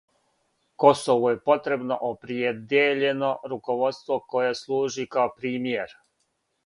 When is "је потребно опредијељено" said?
1.31-3.29